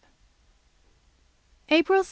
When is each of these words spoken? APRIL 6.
APRIL 1.69 1.97
6. 1.97 1.99